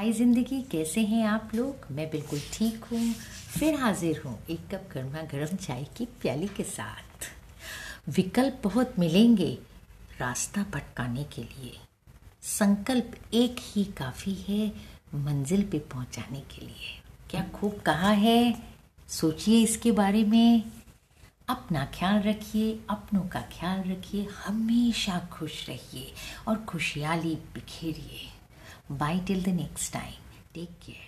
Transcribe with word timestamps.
हाय 0.00 0.12
ज़िंदगी, 0.12 0.60
कैसे 0.62 1.00
हैं 1.00 1.24
आप 1.26 1.50
लोग? 1.54 1.86
मैं 1.90 2.08
बिल्कुल 2.10 2.38
ठीक 2.52 2.84
हूँ। 2.84 3.12
फिर 3.58 3.74
हाजिर 3.74 4.20
हूँ 4.24 4.38
एक 4.50 4.60
कप 4.70 4.88
गर्मा 4.94 5.22
गर्म 5.22 5.56
चाय 5.56 5.84
की 5.96 6.04
प्याली 6.22 6.46
के 6.48 6.64
साथ। 6.64 7.26
विकल्प 8.08 8.60
बहुत 8.64 8.94
मिलेंगे 8.98 9.50
रास्ता 10.20 10.64
भटकाने 10.72 11.24
के 11.24 11.42
लिए। 11.42 11.76
संकल्प 12.42 13.12
एक 13.34 13.56
ही 13.60 13.84
काफ़ी 13.98 14.34
है 14.48 14.72
मंजिल 15.14 15.62
पे 15.62 15.78
पहुँचाने 15.92 16.40
के 16.40 16.66
लिए। 16.66 16.98
क्या 17.30 17.44
खूब 17.54 17.80
कहा 17.80 18.10
है? 18.10 18.54
सोचिए 19.08 19.62
इसके 19.62 19.92
बारे 19.92 20.24
में। 20.24 20.62
अपना 21.48 21.84
ख्याल 21.94 22.22
रखिए, 22.22 22.72
अपनों 22.90 23.28
का 23.28 23.40
ख्याल 23.52 23.88
रखिए, 23.90 24.26
हमेशा 24.46 25.28
खुश 25.32 25.68
रहिए 25.68 26.12
और 26.48 26.64
खुशहाली 26.64 27.34
बिखेरिए। 27.54 28.28
Bye 28.90 29.22
till 29.24 29.40
the 29.40 29.52
next 29.52 29.90
time. 29.90 30.18
Take 30.52 30.80
care. 30.80 31.06